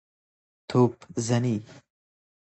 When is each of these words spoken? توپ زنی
توپ 0.69 1.03
زنی 1.17 1.65